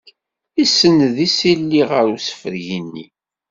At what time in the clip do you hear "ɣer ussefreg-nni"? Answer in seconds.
1.91-3.05